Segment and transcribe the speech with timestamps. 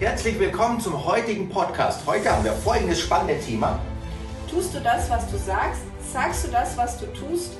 [0.00, 2.06] Herzlich willkommen zum heutigen Podcast.
[2.06, 3.80] Heute haben wir folgendes spannende Thema.
[4.48, 5.80] Tust du das, was du sagst?
[6.12, 7.54] Sagst du das, was du tust?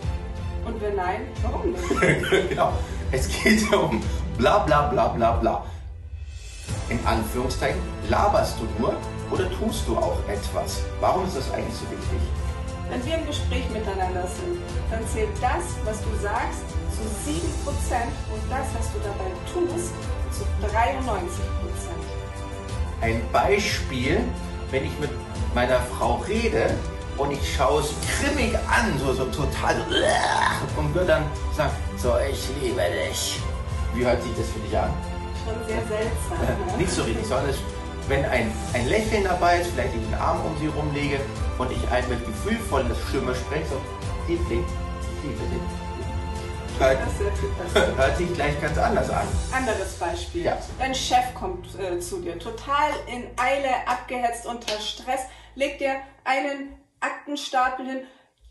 [0.64, 2.48] Und wenn nein, warum nicht?
[2.48, 2.74] genau.
[3.10, 4.00] Es geht um
[4.36, 5.64] bla bla bla bla bla.
[6.88, 8.94] In Anführungszeichen, laberst du nur
[9.32, 10.82] oder tust du auch etwas?
[11.00, 12.20] Warum ist das eigentlich so wichtig?
[12.88, 14.62] Wenn wir im Gespräch miteinander sind,
[14.92, 16.62] dann zählt das, was du sagst,
[16.94, 17.34] zu 7%
[18.32, 19.92] und das, was du dabei tust,
[20.30, 22.27] zu 93%.
[23.00, 24.20] Ein Beispiel,
[24.70, 25.10] wenn ich mit
[25.54, 26.74] meiner Frau rede
[27.16, 29.76] und ich schaue sie grimmig an, so, so total
[30.76, 31.24] und würde dann
[31.56, 33.40] sagen, so, ich liebe dich.
[33.94, 34.92] Wie hört sich das für dich an?
[35.44, 36.74] Schon sehr seltsam.
[36.74, 37.54] Äh, nicht so richtig, sondern
[38.08, 41.20] wenn ein, ein Lächeln dabei ist, vielleicht ich einen Arm um sie rumlege
[41.58, 43.80] und ich ein mit gefühlvolles Stimme spreche, so,
[44.26, 44.64] Liebling,
[45.00, 45.87] ich liebe dich
[46.78, 46.98] hört,
[47.98, 49.26] hört sich gleich ganz anders an.
[49.52, 50.44] Anderes Beispiel.
[50.44, 50.58] Ja.
[50.78, 55.22] Dein Chef kommt äh, zu dir, total in Eile, abgehetzt, unter Stress,
[55.54, 58.00] legt dir einen Aktenstapel hin,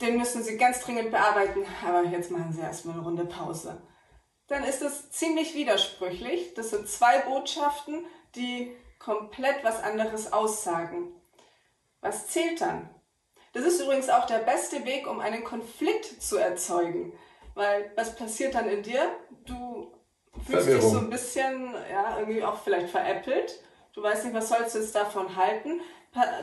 [0.02, 3.81] den müssen Sie ganz dringend bearbeiten, aber jetzt machen Sie erstmal eine Runde Pause.
[4.47, 6.53] Dann ist es ziemlich widersprüchlich.
[6.53, 11.13] Das sind zwei Botschaften, die komplett was anderes aussagen.
[12.02, 12.89] Was zählt dann?
[13.53, 17.11] Das ist übrigens auch der beste Weg, um einen Konflikt zu erzeugen.
[17.58, 19.09] Weil was passiert dann in dir?
[19.44, 19.91] Du
[20.45, 23.59] fühlst dich so ein bisschen, ja, irgendwie auch vielleicht veräppelt.
[23.94, 25.81] Du weißt nicht, was sollst du jetzt davon halten.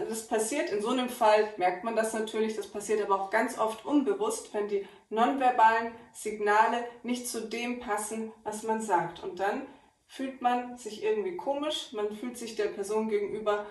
[0.08, 3.58] Das passiert in so einem Fall, merkt man das natürlich, das passiert aber auch ganz
[3.58, 9.22] oft unbewusst, wenn die nonverbalen Signale nicht zu dem passen, was man sagt.
[9.22, 9.68] Und dann
[10.08, 13.66] fühlt man sich irgendwie komisch, man fühlt sich der Person gegenüber,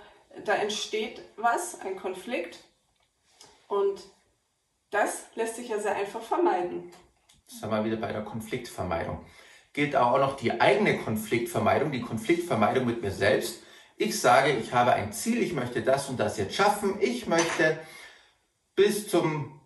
[0.45, 2.63] da entsteht was, ein Konflikt.
[3.67, 4.01] Und
[4.91, 6.93] das lässt sich ja sehr einfach vermeiden.
[7.61, 9.25] Haben wir wieder bei der Konfliktvermeidung.
[9.73, 13.63] Gilt auch noch die eigene Konfliktvermeidung, die Konfliktvermeidung mit mir selbst.
[13.97, 16.97] Ich sage, ich habe ein Ziel, ich möchte das und das jetzt schaffen.
[16.99, 17.79] Ich möchte
[18.75, 19.61] bis zum,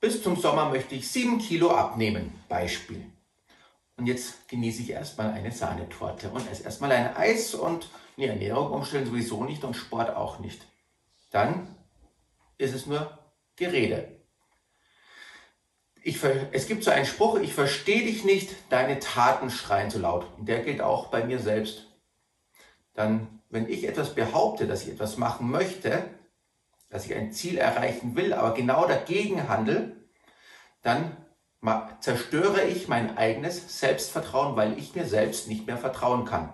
[0.00, 2.32] bis zum Sommer möchte ich sieben Kilo abnehmen.
[2.48, 3.04] Beispiel.
[3.96, 8.70] Und jetzt genieße ich erstmal eine Sahnetorte und esse erstmal ein Eis und die Ernährung
[8.70, 10.66] umstellen sowieso nicht und Sport auch nicht.
[11.30, 11.74] Dann
[12.58, 13.18] ist es nur
[13.56, 14.21] Gerede
[16.02, 16.18] ich,
[16.52, 20.26] es gibt so einen Spruch, ich verstehe dich nicht, deine Taten schreien zu laut.
[20.38, 21.86] Und der gilt auch bei mir selbst.
[22.94, 26.04] Dann, wenn ich etwas behaupte, dass ich etwas machen möchte,
[26.90, 29.96] dass ich ein Ziel erreichen will, aber genau dagegen handle,
[30.82, 31.16] dann
[32.00, 36.52] zerstöre ich mein eigenes Selbstvertrauen, weil ich mir selbst nicht mehr vertrauen kann.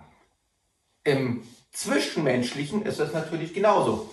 [1.03, 4.09] Im Zwischenmenschlichen ist das natürlich genauso.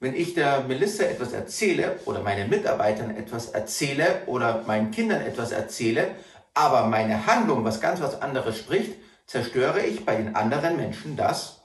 [0.00, 5.50] Wenn ich der Melissa etwas erzähle oder meinen Mitarbeitern etwas erzähle oder meinen Kindern etwas
[5.50, 6.14] erzähle,
[6.54, 8.94] aber meine Handlung was ganz was anderes spricht,
[9.26, 11.62] zerstöre ich bei den anderen Menschen das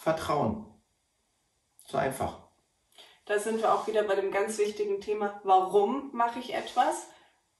[0.00, 0.66] Vertrauen.
[1.86, 2.38] So einfach.
[3.26, 7.06] Da sind wir auch wieder bei dem ganz wichtigen Thema, warum mache ich etwas?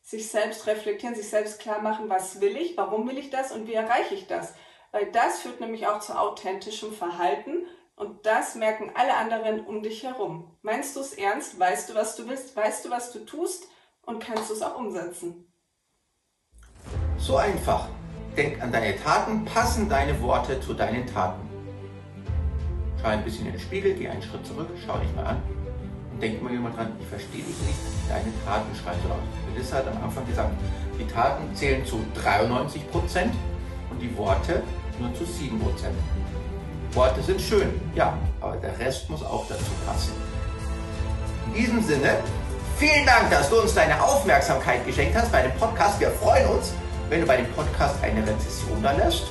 [0.03, 3.69] Sich selbst reflektieren, sich selbst klar machen, was will ich, warum will ich das und
[3.69, 4.55] wie erreiche ich das?
[4.91, 7.67] Weil das führt nämlich auch zu authentischem Verhalten
[8.01, 10.57] und das merken alle anderen um dich herum.
[10.63, 11.61] Meinst du es ernst?
[11.61, 12.57] Weißt du, was du willst?
[12.57, 13.65] Weißt du, was du tust?
[14.07, 15.53] Und kannst du es auch umsetzen?
[17.19, 17.89] So einfach.
[18.39, 21.47] Denk an deine Taten, passen deine Worte zu deinen Taten.
[23.01, 25.43] Schau ein bisschen in den Spiegel, geh einen Schritt zurück, schau dich mal an
[26.13, 27.79] und denk immer jemand dran, ich verstehe dich nicht,
[28.09, 29.19] deine Taten schreien so laut.
[29.53, 30.53] Melissa hat am Anfang gesagt,
[30.99, 33.31] die Taten zählen zu 93%
[33.91, 34.63] und die Worte
[34.99, 35.59] nur zu 7%.
[36.95, 40.13] Worte sind schön, ja, aber der Rest muss auch dazu passen.
[41.47, 42.19] In diesem Sinne,
[42.79, 46.01] vielen Dank, dass du uns deine Aufmerksamkeit geschenkt hast bei dem Podcast.
[46.01, 46.73] Wir freuen uns,
[47.09, 49.25] wenn du bei dem Podcast eine Rezession da lässt.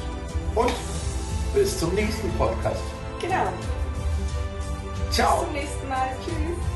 [0.56, 0.72] Und
[1.54, 2.82] bis zum nächsten Podcast.
[3.20, 3.48] Genau.
[5.12, 5.40] Ciao.
[5.40, 6.10] Bis zum nächsten Mal.
[6.24, 6.69] Tschüss.